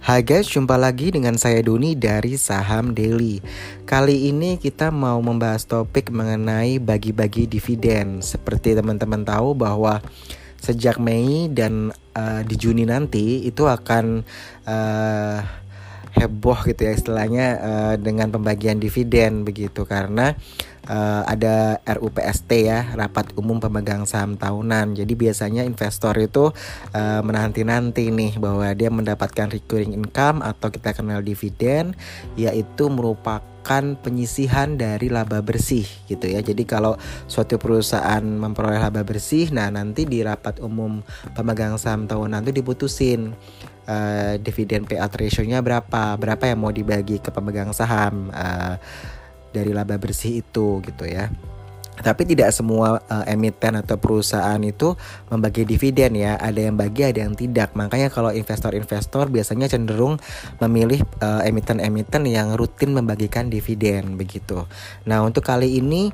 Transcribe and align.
Hai 0.00 0.24
guys, 0.24 0.48
jumpa 0.48 0.80
lagi 0.80 1.12
dengan 1.12 1.36
saya 1.36 1.60
Doni 1.60 1.92
dari 1.92 2.40
Saham 2.40 2.96
Daily. 2.96 3.36
Kali 3.84 4.32
ini 4.32 4.56
kita 4.56 4.88
mau 4.88 5.20
membahas 5.20 5.68
topik 5.68 6.08
mengenai 6.08 6.80
bagi-bagi 6.80 7.44
dividen. 7.44 8.24
Seperti 8.24 8.72
teman-teman 8.72 9.28
tahu 9.28 9.52
bahwa 9.52 10.00
sejak 10.56 10.96
Mei 10.96 11.52
dan 11.52 11.92
uh, 12.16 12.40
di 12.48 12.56
Juni 12.56 12.88
nanti 12.88 13.44
itu 13.44 13.68
akan 13.68 14.24
uh, 14.64 15.38
heboh 16.16 16.58
gitu 16.64 16.80
ya 16.80 16.96
istilahnya 16.96 17.46
uh, 17.60 17.94
dengan 18.00 18.32
pembagian 18.32 18.80
dividen 18.80 19.44
begitu 19.44 19.84
karena 19.84 20.32
uh, 20.32 20.38
ada 21.26 21.78
RUPST 21.86 22.50
ya 22.66 22.90
rapat 22.98 23.30
umum 23.38 23.62
pemegang 23.62 24.02
saham 24.10 24.34
tahunan 24.34 24.98
jadi 24.98 25.12
biasanya 25.14 25.62
investor 25.62 26.18
itu 26.18 26.50
uh, 26.90 27.20
menanti-nanti 27.22 28.10
nih 28.10 28.36
bahwa 28.42 28.66
dia 28.74 28.90
mendapatkan 28.90 29.54
recurring 29.54 29.94
income 29.94 30.42
atau 30.42 30.68
kita 30.68 30.90
kenal 30.90 31.22
dividen 31.22 31.94
yaitu 32.34 32.90
merupakan 32.90 33.84
penyisihan 34.02 34.74
dari 34.74 35.12
laba 35.12 35.44
bersih 35.44 35.84
gitu 36.08 36.26
ya. 36.26 36.40
Jadi 36.40 36.64
kalau 36.64 36.96
suatu 37.28 37.60
perusahaan 37.60 38.24
memperoleh 38.24 38.80
laba 38.80 39.04
bersih, 39.04 39.52
nah 39.52 39.68
nanti 39.68 40.08
di 40.08 40.24
rapat 40.24 40.58
umum 40.64 41.04
pemegang 41.36 41.76
saham 41.76 42.08
tahunan 42.08 42.40
itu 42.48 42.64
diputusin 42.64 43.36
uh, 43.84 44.34
dividen 44.40 44.88
payout 44.88 45.12
ratio-nya 45.12 45.60
berapa, 45.60 46.16
berapa 46.16 46.44
yang 46.48 46.58
mau 46.58 46.72
dibagi 46.72 47.20
ke 47.20 47.30
pemegang 47.30 47.70
saham 47.76 48.32
uh, 48.32 48.80
dari 49.50 49.74
laba 49.74 49.98
bersih 49.98 50.42
itu 50.42 50.82
gitu 50.82 51.04
ya. 51.06 51.30
Tapi 52.00 52.24
tidak 52.24 52.48
semua 52.56 52.96
uh, 52.96 53.24
emiten 53.28 53.76
atau 53.76 54.00
perusahaan 54.00 54.56
itu 54.64 54.96
membagi 55.28 55.68
dividen 55.68 56.16
ya. 56.16 56.40
Ada 56.40 56.72
yang 56.72 56.80
bagi, 56.80 57.04
ada 57.04 57.20
yang 57.28 57.36
tidak. 57.36 57.76
Makanya 57.76 58.08
kalau 58.08 58.32
investor-investor 58.32 59.28
biasanya 59.28 59.68
cenderung 59.68 60.16
memilih 60.64 61.04
emiten-emiten 61.44 62.24
uh, 62.24 62.32
yang 62.32 62.48
rutin 62.56 62.96
membagikan 62.96 63.52
dividen 63.52 64.16
begitu. 64.16 64.64
Nah, 65.04 65.20
untuk 65.20 65.44
kali 65.44 65.76
ini 65.76 66.08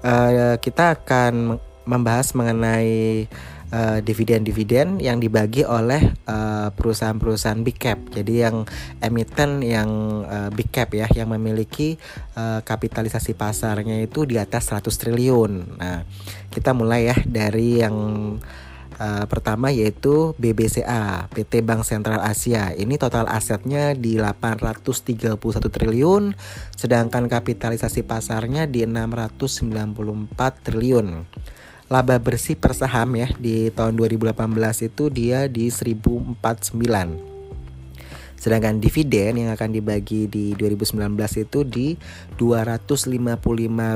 uh, 0.00 0.56
kita 0.56 0.96
akan 0.96 1.60
membahas 1.88 2.32
mengenai 2.32 3.28
uh, 3.72 3.98
dividen-dividen 4.00 5.00
yang 5.00 5.20
dibagi 5.20 5.64
oleh 5.64 6.14
uh, 6.28 6.68
perusahaan-perusahaan 6.72 7.60
big 7.64 7.76
cap. 7.76 7.98
Jadi 8.12 8.44
yang 8.44 8.64
emiten 9.00 9.60
yang 9.64 9.88
uh, 10.24 10.50
big 10.52 10.72
cap 10.72 10.92
ya 10.92 11.08
yang 11.12 11.32
memiliki 11.32 12.00
uh, 12.36 12.60
kapitalisasi 12.64 13.36
pasarnya 13.36 14.00
itu 14.00 14.24
di 14.24 14.40
atas 14.40 14.72
100 14.72 14.88
triliun. 14.88 15.52
Nah, 15.80 16.04
kita 16.52 16.72
mulai 16.72 17.12
ya 17.12 17.16
dari 17.24 17.80
yang 17.82 17.96
Uh, 18.98 19.30
pertama 19.30 19.70
yaitu 19.70 20.34
BBCA, 20.42 21.30
PT 21.30 21.62
Bank 21.62 21.86
Sentral 21.86 22.18
Asia. 22.18 22.74
Ini 22.74 22.98
total 22.98 23.30
asetnya 23.30 23.94
di 23.94 24.18
831 24.18 25.38
triliun, 25.70 26.34
sedangkan 26.74 27.30
kapitalisasi 27.30 28.02
pasarnya 28.02 28.66
di 28.66 28.82
694 28.82 30.34
triliun 30.66 31.30
laba 31.88 32.20
bersih 32.20 32.56
per 32.56 32.76
saham 32.76 33.16
ya 33.16 33.28
di 33.40 33.72
tahun 33.72 33.96
2018 33.96 34.36
itu 34.92 35.08
dia 35.08 35.48
di 35.48 35.72
1049. 35.72 36.36
Sedangkan 38.38 38.78
dividen 38.78 39.34
yang 39.34 39.50
akan 39.50 39.74
dibagi 39.74 40.30
di 40.30 40.54
2019 40.54 41.10
itu 41.42 41.66
di 41.66 41.98
255 42.38 43.18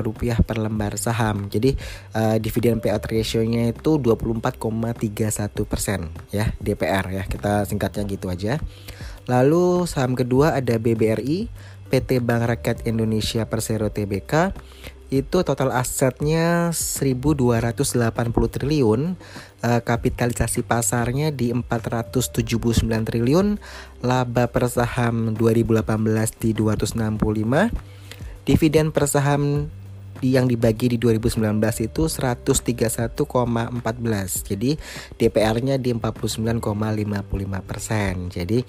rupiah 0.02 0.38
per 0.42 0.58
lembar 0.58 0.98
saham. 0.98 1.46
Jadi 1.46 1.78
uh, 2.18 2.36
dividen 2.42 2.82
payout 2.82 3.06
ratio-nya 3.06 3.70
itu 3.70 4.02
24,31 4.02 5.62
persen 5.62 6.10
ya 6.34 6.50
DPR 6.58 7.22
ya 7.22 7.22
kita 7.30 7.70
singkatnya 7.70 8.02
gitu 8.10 8.26
aja. 8.26 8.58
Lalu 9.30 9.86
saham 9.86 10.18
kedua 10.18 10.58
ada 10.58 10.74
BBRI, 10.74 11.46
PT 11.86 12.18
Bank 12.18 12.42
Rakyat 12.50 12.90
Indonesia 12.90 13.46
Persero 13.46 13.94
Tbk 13.94 14.50
itu 15.12 15.44
total 15.44 15.76
asetnya 15.76 16.72
1280 16.72 18.48
triliun, 18.48 19.20
uh, 19.60 19.80
kapitalisasi 19.84 20.64
pasarnya 20.64 21.28
di 21.28 21.52
479 21.52 22.40
triliun, 23.04 23.60
laba 24.00 24.48
per 24.48 24.72
saham 24.72 25.36
2018 25.36 26.32
di 26.40 26.56
265, 26.56 27.68
dividen 28.48 28.88
per 28.88 29.04
saham 29.04 29.68
yang 30.24 30.48
dibagi 30.48 30.88
di 30.88 30.96
2019 30.96 31.60
itu 31.84 32.08
131,14. 32.08 34.48
Jadi 34.48 34.80
DPR-nya 35.20 35.76
di 35.76 35.92
49,55 35.92 37.60
persen. 37.60 38.32
Jadi 38.32 38.64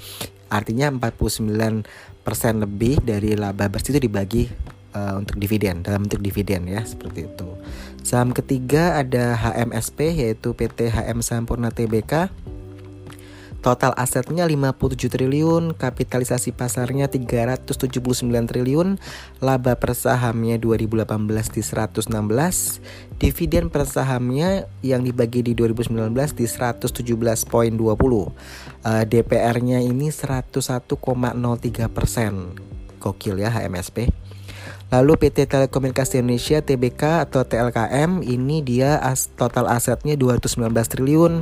artinya 0.52 0.92
49 0.92 1.88
persen 2.26 2.54
lebih 2.60 3.00
dari 3.00 3.38
laba 3.38 3.70
bersih 3.70 3.96
itu 3.96 4.10
dibagi 4.10 4.73
uh, 4.94 5.20
untuk 5.20 5.38
dividen 5.42 5.82
dalam 5.82 6.06
bentuk 6.08 6.22
dividen 6.22 6.70
ya 6.70 6.82
seperti 6.86 7.28
itu. 7.28 7.50
Saham 8.06 8.32
ketiga 8.32 9.02
ada 9.02 9.36
HMSP 9.36 10.14
yaitu 10.14 10.54
PT 10.54 10.94
HM 10.94 11.20
Sampurna 11.26 11.74
Tbk. 11.74 12.30
Total 13.64 13.96
asetnya 13.96 14.44
57 14.44 15.08
triliun, 15.08 15.72
kapitalisasi 15.72 16.52
pasarnya 16.52 17.08
379 17.08 18.04
triliun, 18.28 19.00
laba 19.40 19.80
per 19.80 19.96
sahamnya 19.96 20.60
2018 20.60 21.08
di 21.48 21.64
116, 21.64 22.12
dividen 23.24 23.72
per 23.72 23.88
sahamnya 23.88 24.68
yang 24.84 25.08
dibagi 25.08 25.48
di 25.48 25.56
2019 25.56 26.12
di 26.36 26.44
117.20. 26.44 27.48
Uh, 27.80 28.34
DPR-nya 29.08 29.80
ini 29.80 30.12
101,03 30.12 30.92
persen. 31.88 32.60
Gokil 33.00 33.48
ya 33.48 33.48
HMSP. 33.48 34.12
Lalu 34.94 35.26
PT 35.26 35.50
Telekomunikasi 35.50 36.22
Indonesia 36.22 36.62
TBK 36.62 37.26
atau 37.26 37.42
TLKM 37.42 38.22
ini 38.22 38.62
dia 38.62 39.02
as 39.02 39.26
total 39.34 39.66
asetnya 39.66 40.14
219 40.14 40.70
triliun, 40.70 41.42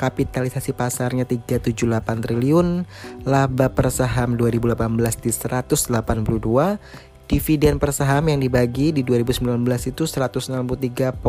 kapitalisasi 0.00 0.72
pasarnya 0.72 1.28
378 1.28 2.24
triliun, 2.24 2.88
laba 3.28 3.68
per 3.68 3.92
saham 3.92 4.40
2018 4.40 4.80
di 5.20 5.28
182, 5.28 6.80
dividen 7.28 7.76
per 7.76 7.92
saham 7.92 8.32
yang 8.32 8.40
dibagi 8.40 8.96
di 8.96 9.04
2019 9.04 9.60
itu 9.92 10.08
163.820. 10.08 11.20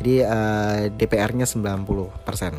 Jadi 0.00 0.14
uh, 0.24 0.88
DPR-nya 0.96 1.44
90 1.44 2.24
persen. 2.24 2.56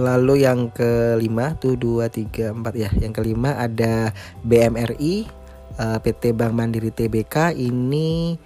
Lalu 0.00 0.48
yang 0.48 0.72
kelima 0.72 1.56
tuh 1.60 1.76
dua 1.76 2.08
tiga 2.08 2.52
empat 2.52 2.74
ya. 2.76 2.90
Yang 2.96 3.22
kelima 3.22 3.60
ada 3.60 4.16
BMRI 4.44 5.28
uh, 5.76 5.96
eh, 5.96 5.98
PT 6.00 6.32
Bank 6.32 6.52
Mandiri 6.56 6.88
TBK 6.92 7.56
ini 7.56 8.36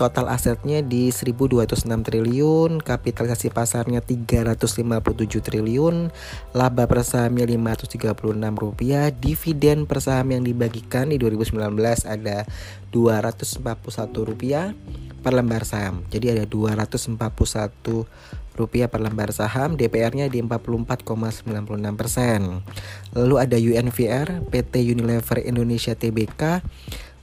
total 0.00 0.32
asetnya 0.32 0.80
di 0.80 1.12
1206 1.12 1.84
triliun, 1.84 2.80
kapitalisasi 2.80 3.52
pasarnya 3.52 4.00
357 4.00 5.44
triliun, 5.44 6.08
laba 6.56 6.88
per 6.88 7.04
sahamnya 7.04 7.44
536 7.44 8.00
rupiah, 8.56 9.12
dividen 9.12 9.84
per 9.84 10.00
saham 10.00 10.32
yang 10.32 10.42
dibagikan 10.42 11.12
di 11.12 11.20
2019 11.20 11.60
ada 12.08 12.48
241 12.96 14.24
rupiah 14.24 14.72
per 15.24 15.32
lembar 15.32 15.64
saham. 15.64 16.04
Jadi 16.12 16.36
ada 16.36 16.44
241 16.44 17.16
rupiah 18.54 18.86
per 18.92 19.00
lembar 19.00 19.32
saham, 19.32 19.80
DPR-nya 19.80 20.28
di 20.28 20.44
44,96 20.44 21.96
persen. 21.96 22.60
Lalu 23.16 23.34
ada 23.40 23.56
UNVR, 23.56 24.44
PT 24.52 24.84
Unilever 24.92 25.40
Indonesia 25.42 25.96
Tbk, 25.96 26.60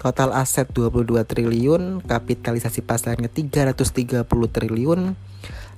total 0.01 0.33
aset 0.33 0.65
22 0.73 1.21
triliun, 1.23 2.01
kapitalisasi 2.01 2.81
pasarnya 2.81 3.29
330 3.29 4.25
triliun, 4.27 5.13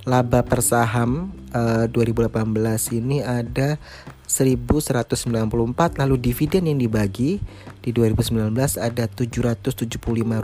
laba 0.03 0.43
per 0.43 0.59
saham 0.59 1.31
uh, 1.55 1.87
2018 1.87 2.99
ini 2.99 3.23
ada 3.23 3.79
1194 4.27 6.01
lalu 6.01 6.15
dividen 6.19 6.67
yang 6.67 6.79
dibagi 6.79 7.39
di 7.79 7.89
2019 7.91 8.51
ada 8.79 9.05
775 9.07 9.85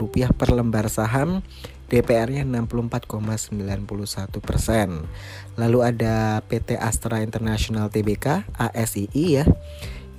rupiah 0.00 0.30
per 0.32 0.48
lembar 0.52 0.88
saham 0.88 1.44
DPR-nya 1.90 2.46
64,91 2.46 4.38
persen. 4.38 5.10
Lalu 5.58 5.78
ada 5.82 6.38
PT 6.46 6.78
Astra 6.78 7.18
International 7.20 7.90
Tbk 7.90 8.46
ASII 8.54 9.42
ya. 9.42 9.44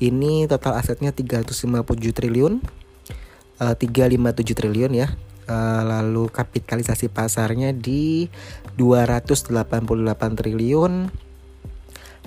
Ini 0.04 0.52
total 0.52 0.76
asetnya 0.82 1.16
357 1.16 2.12
triliun, 2.12 2.60
uh, 3.64 3.76
357 3.80 4.52
triliun 4.52 4.92
ya. 4.92 5.08
Uh, 5.48 5.84
lalu 5.84 6.28
kapitalisasi 6.30 7.08
pasarnya 7.08 7.72
di 7.72 8.28
288 8.76 9.56
triliun. 10.36 11.08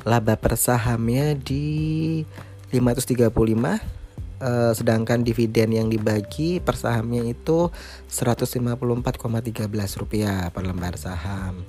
Laba 0.05 0.35
per 0.37 0.57
sahamnya 0.57 1.37
di 1.37 2.25
535 2.73 4.04
uh, 4.45 4.73
sedangkan 4.77 5.25
dividen 5.25 5.73
yang 5.73 5.89
dibagi 5.89 6.61
per 6.61 6.77
sahamnya 6.77 7.25
itu 7.25 7.73
154,13 8.13 8.61
rupiah 9.97 10.53
per 10.53 10.69
lembar 10.69 11.01
saham. 11.01 11.65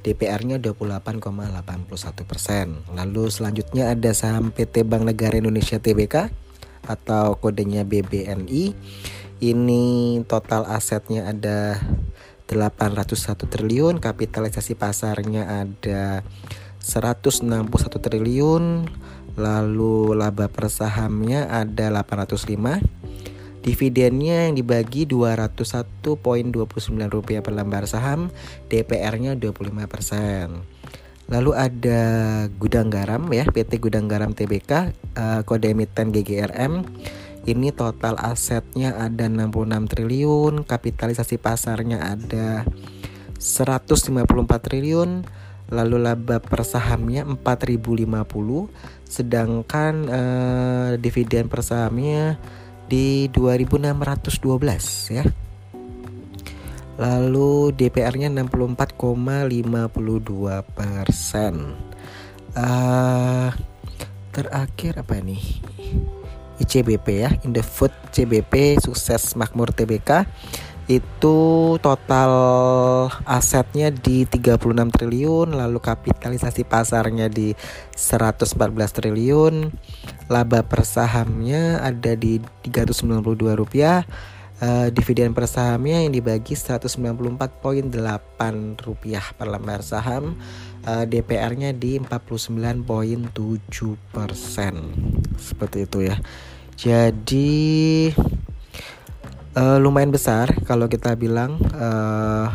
DPR-nya 0.00 0.56
28,81 0.58 2.24
persen. 2.24 2.80
Lalu 2.90 3.28
selanjutnya 3.28 3.92
ada 3.92 4.10
saham 4.16 4.48
PT 4.50 4.82
Bank 4.88 5.04
Negara 5.04 5.36
Indonesia 5.36 5.76
Tbk 5.76 6.32
atau 6.88 7.36
kodenya 7.36 7.84
BBNI. 7.84 8.74
Ini 9.40 9.84
total 10.28 10.68
asetnya 10.68 11.28
ada 11.28 11.80
801 12.48 13.46
triliun, 13.46 14.02
kapitalisasi 14.02 14.74
pasarnya 14.74 15.64
ada 15.64 16.24
161 16.80 17.68
triliun, 18.00 18.88
lalu 19.40 20.12
laba 20.12 20.52
per 20.52 20.68
sahamnya 20.68 21.48
ada 21.48 21.88
805 21.88 23.00
Dividennya 23.60 24.48
yang 24.48 24.56
dibagi 24.56 25.04
201.29 25.04 26.16
rupiah 27.12 27.44
per 27.44 27.52
lembar 27.52 27.84
saham, 27.84 28.32
DPR-nya 28.72 29.36
25%. 29.36 30.64
Lalu 31.28 31.50
ada 31.52 32.00
gudang 32.56 32.88
garam 32.88 33.28
ya, 33.30 33.44
PT 33.44 33.78
Gudang 33.78 34.08
Garam 34.08 34.32
TBK, 34.32 34.72
uh, 34.72 34.82
eh, 34.88 35.40
kode 35.44 35.76
emiten 35.76 36.08
GGRM. 36.10 36.88
Ini 37.44 37.72
total 37.76 38.16
asetnya 38.16 38.96
ada 38.96 39.28
66 39.28 39.92
triliun, 39.92 40.64
kapitalisasi 40.64 41.36
pasarnya 41.36 42.16
ada 42.16 42.64
154 43.36 44.24
triliun, 44.60 45.24
lalu 45.70 46.02
laba 46.02 46.42
per 46.42 46.66
sahamnya 46.66 47.22
4050, 47.22 48.66
sedangkan 49.06 49.94
uh, 50.10 50.98
dividen 50.98 51.46
per 51.46 51.62
sahamnya 51.62 52.42
di 52.90 53.30
2612 53.30 55.14
ya. 55.14 55.22
Lalu 57.00 57.72
DPR-nya 57.72 58.28
64,52 58.28 59.48
persen. 60.74 61.54
Uh, 62.50 63.54
terakhir 64.34 65.00
apa 65.00 65.22
nih? 65.22 65.62
ICBP 66.60 67.06
ya, 67.24 67.32
Indofood 67.40 67.88
CBP 68.12 68.76
sukses 68.84 69.32
makmur 69.32 69.72
TBK 69.72 70.28
itu 70.90 71.38
total 71.78 72.32
asetnya 73.22 73.94
di 73.94 74.26
36 74.26 74.58
triliun 74.90 75.54
lalu 75.54 75.78
kapitalisasi 75.78 76.66
pasarnya 76.66 77.30
di 77.30 77.54
114 77.94 78.58
triliun. 78.90 79.70
Laba 80.26 80.66
per 80.66 80.82
sahamnya 80.82 81.78
ada 81.78 82.18
di 82.18 82.42
392 82.66 83.54
rupiah. 83.54 84.02
Uh, 84.60 84.92
dividen 84.92 85.32
per 85.32 85.48
sahamnya 85.48 86.04
yang 86.04 86.12
dibagi 86.12 86.52
194.8 86.52 87.56
rupiah 88.82 89.24
per 89.38 89.46
lembar 89.46 89.86
saham. 89.86 90.34
Uh, 90.82 91.06
DPR-nya 91.06 91.70
di 91.70 92.02
49.7 92.02 93.30
persen. 94.10 94.74
Seperti 95.38 95.86
itu 95.86 95.98
ya. 96.02 96.18
Jadi 96.76 97.60
uh, 99.56 99.78
lumayan 99.82 100.12
besar 100.14 100.52
kalau 100.66 100.86
kita 100.86 101.14
bilang 101.18 101.58
uh, 101.74 102.50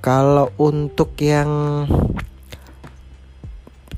kalau 0.00 0.48
untuk 0.56 1.12
yang 1.20 1.84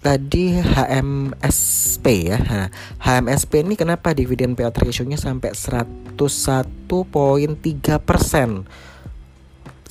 tadi 0.02 0.58
HMSP 0.58 2.04
ya. 2.26 2.38
Nah, 2.42 2.68
HMSP 2.98 3.62
ini 3.62 3.78
kenapa 3.78 4.10
dividen 4.10 4.58
payout 4.58 4.74
ratio-nya 4.74 5.14
sampai 5.14 5.54
101.3 5.54 6.18
persen 8.02 8.66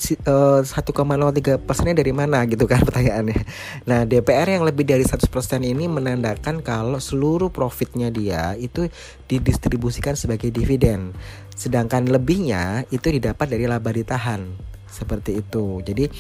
1,03 0.02 0.26
eh, 0.26 1.60
persennya 1.62 1.96
dari 2.02 2.10
mana 2.10 2.42
gitu 2.50 2.66
kan 2.66 2.82
pertanyaannya. 2.88 3.42
Nah 3.86 4.10
DPR 4.10 4.58
yang 4.58 4.66
lebih 4.66 4.90
dari 4.90 5.06
100% 5.06 5.30
ini 5.62 5.86
menandakan 5.86 6.66
kalau 6.66 6.98
seluruh 6.98 7.54
profitnya 7.54 8.10
dia 8.10 8.58
itu 8.58 8.90
didistribusikan 9.30 10.18
sebagai 10.18 10.50
dividen, 10.50 11.14
sedangkan 11.54 12.10
lebihnya 12.10 12.90
itu 12.90 13.14
didapat 13.14 13.46
dari 13.46 13.70
laba 13.70 13.94
ditahan 13.94 14.71
seperti 14.92 15.40
itu. 15.40 15.80
Jadi 15.82 16.12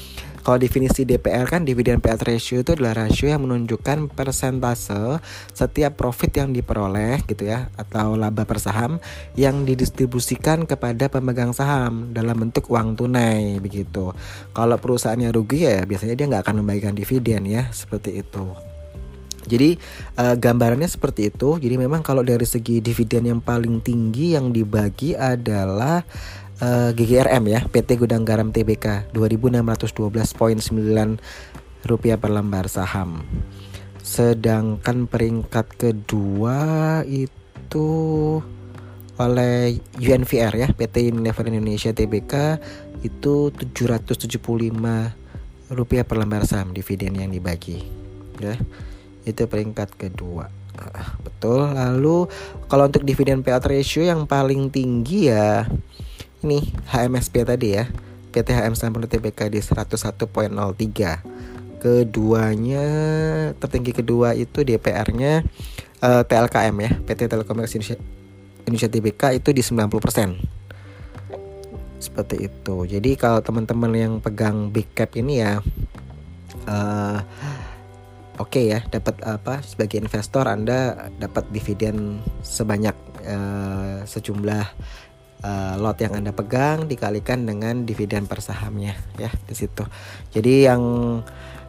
kalau 0.41 0.57
definisi 0.57 1.05
DPR 1.05 1.45
kan 1.45 1.61
dividen 1.67 2.01
payout 2.01 2.25
ratio 2.25 2.65
itu 2.65 2.73
adalah 2.73 3.05
rasio 3.05 3.29
yang 3.29 3.45
menunjukkan 3.45 4.09
persentase 4.09 5.21
setiap 5.53 5.99
profit 5.99 6.41
yang 6.41 6.49
diperoleh 6.49 7.21
gitu 7.29 7.45
ya 7.45 7.69
atau 7.77 8.17
laba 8.17 8.47
per 8.49 8.57
saham 8.57 8.97
yang 9.37 9.67
didistribusikan 9.67 10.65
kepada 10.65 11.11
pemegang 11.13 11.53
saham 11.53 12.09
dalam 12.15 12.47
bentuk 12.47 12.71
uang 12.73 12.97
tunai 12.97 13.61
begitu. 13.61 14.15
Kalau 14.55 14.79
perusahaannya 14.81 15.29
rugi 15.29 15.69
ya 15.69 15.85
biasanya 15.85 16.17
dia 16.17 16.25
nggak 16.25 16.43
akan 16.47 16.65
membagikan 16.65 16.97
dividen 16.97 17.45
ya 17.45 17.69
seperti 17.69 18.23
itu. 18.25 18.71
Jadi 19.45 19.77
uh, 20.21 20.35
gambarannya 20.37 20.85
seperti 20.85 21.33
itu. 21.33 21.57
Jadi 21.57 21.75
memang 21.77 22.05
kalau 22.05 22.21
dari 22.21 22.45
segi 22.45 22.81
dividen 22.81 23.29
yang 23.29 23.41
paling 23.41 23.81
tinggi 23.81 24.37
yang 24.37 24.53
dibagi 24.53 25.17
adalah 25.17 26.05
eh, 26.61 26.93
GGRM 26.93 27.43
ya 27.49 27.65
PT 27.65 27.97
Gudang 27.97 28.23
Garam 28.23 28.53
TBK 28.53 29.09
2612.9 29.11 31.17
rupiah 31.85 32.17
per 32.21 32.29
lembar 32.29 32.69
saham. 32.69 33.25
Sedangkan 34.01 35.05
peringkat 35.09 35.77
kedua 35.77 37.01
itu 37.05 37.89
oleh 39.21 39.77
UNVR 40.01 40.53
ya 40.57 40.73
PT 40.73 41.13
Unilever 41.13 41.45
Indonesia 41.49 41.93
TBK 41.93 42.57
itu 43.05 43.53
775 43.53 44.41
rupiah 45.71 46.03
per 46.05 46.17
lembar 46.17 46.45
saham 46.45 46.73
dividen 46.73 47.15
yang 47.17 47.29
dibagi 47.29 47.85
ya. 48.41 48.57
Itu 49.25 49.45
peringkat 49.45 49.97
kedua. 49.97 50.49
Betul. 51.21 51.77
Lalu 51.77 52.25
kalau 52.65 52.89
untuk 52.89 53.05
dividen 53.05 53.45
payout 53.45 53.69
ratio 53.69 54.01
yang 54.01 54.25
paling 54.25 54.73
tinggi 54.73 55.29
ya 55.29 55.69
ini 56.45 56.73
HMSP 56.89 57.45
tadi 57.45 57.77
ya. 57.77 57.85
PT 58.31 58.55
HM 58.55 58.79
Sampurna 58.79 59.11
TBK 59.11 59.51
di 59.51 59.59
101.03 59.59 60.23
keduanya 61.81 62.85
tertinggi 63.57 63.91
kedua 63.91 64.37
itu 64.37 64.61
DPR-nya 64.63 65.43
uh, 65.99 66.21
eh, 66.21 66.23
TLKM 66.23 66.75
ya. 66.79 66.91
PT 67.03 67.27
Telekomunikasi 67.27 67.75
Indonesia, 67.81 67.97
Indonesia 68.63 68.89
TBK 68.89 69.23
itu 69.41 69.49
di 69.51 69.59
90% 69.65 70.61
seperti 72.01 72.49
itu. 72.49 72.75
Jadi 72.89 73.13
kalau 73.19 73.43
teman-teman 73.45 73.91
yang 73.93 74.13
pegang 74.17 74.73
big 74.73 74.89
cap 74.97 75.13
ini 75.13 75.43
ya 75.43 75.61
uh, 76.65 77.19
oke 78.41 78.49
okay 78.49 78.73
ya 78.73 78.79
dapat 78.89 79.21
apa 79.21 79.61
sebagai 79.61 80.01
investor 80.01 80.49
anda 80.49 81.09
dapat 81.21 81.45
dividen 81.53 82.21
sebanyak 82.41 82.97
uh, 83.25 84.01
sejumlah 84.05 84.65
uh, 85.43 85.75
lot 85.77 85.97
yang 86.01 86.17
Anda 86.17 86.31
pegang 86.33 86.89
dikalikan 86.89 87.45
dengan 87.45 87.85
dividen 87.85 88.25
per 88.25 88.41
sahamnya 88.41 88.97
ya 89.17 89.29
di 89.45 89.55
situ. 89.57 89.83
Jadi 90.33 90.69
yang 90.69 90.81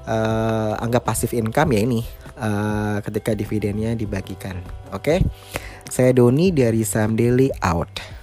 uh, 0.07 0.73
anggap 0.79 1.09
pasif 1.09 1.33
income 1.37 1.77
ya 1.77 1.81
ini 1.83 2.01
uh, 2.39 2.99
ketika 3.05 3.37
dividennya 3.37 3.97
dibagikan. 3.99 4.61
Oke. 4.93 5.01
Okay? 5.01 5.19
Saya 5.93 6.17
Doni 6.17 6.55
dari 6.55 6.89
Sam 6.89 7.21
Daily 7.21 7.53
out. 7.61 8.22